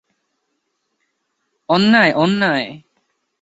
অন্যায়, 1.69 2.11
অন্যায়! 2.15 2.65